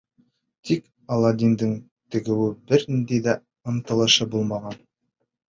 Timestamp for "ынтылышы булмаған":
3.75-4.83